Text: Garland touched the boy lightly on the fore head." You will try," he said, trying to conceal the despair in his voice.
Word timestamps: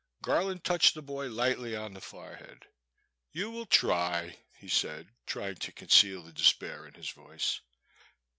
Garland 0.23 0.63
touched 0.63 0.95
the 0.95 1.01
boy 1.03 1.27
lightly 1.27 1.75
on 1.75 1.93
the 1.93 2.01
fore 2.01 2.35
head." 2.37 2.65
You 3.33 3.51
will 3.51 3.67
try," 3.67 4.35
he 4.57 4.67
said, 4.67 5.07
trying 5.27 5.57
to 5.57 5.71
conceal 5.71 6.23
the 6.23 6.31
despair 6.33 6.87
in 6.87 6.95
his 6.95 7.11
voice. 7.11 7.59